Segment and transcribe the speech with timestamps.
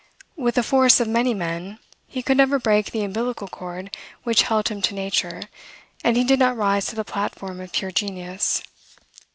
[0.35, 4.69] With a force of many men, he could never break the umbilical cord which held
[4.69, 5.43] him to nature,
[6.03, 8.63] and he did not rise to the platform of pure genius.